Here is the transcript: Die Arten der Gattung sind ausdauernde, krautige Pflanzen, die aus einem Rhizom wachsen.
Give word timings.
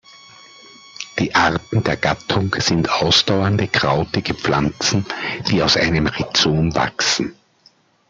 Die 1.19 1.35
Arten 1.35 1.83
der 1.83 1.95
Gattung 1.95 2.55
sind 2.57 2.89
ausdauernde, 2.89 3.67
krautige 3.67 4.33
Pflanzen, 4.33 5.05
die 5.47 5.61
aus 5.61 5.77
einem 5.77 6.07
Rhizom 6.07 6.73
wachsen. 6.73 7.35